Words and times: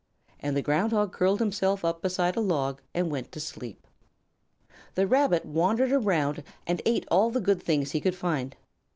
And 0.39 0.57
the 0.57 0.63
Ground 0.63 0.93
Hog 0.93 1.13
curled 1.13 1.37
himself 1.39 1.85
up 1.85 2.01
beside 2.01 2.35
a 2.35 2.39
log 2.39 2.81
and 2.91 3.11
went 3.11 3.31
to 3.33 3.39
sleep. 3.39 3.85
The 4.95 5.05
Rabbit 5.05 5.45
wandered 5.45 5.91
around 5.91 6.43
and 6.65 6.81
ate 6.87 7.05
all 7.11 7.29
the 7.29 7.39
good 7.39 7.61
things 7.61 7.91
he 7.91 8.01
could 8.01 8.15
find. 8.15 8.55